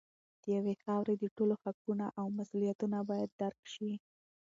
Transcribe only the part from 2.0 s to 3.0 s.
او مسوولیتونه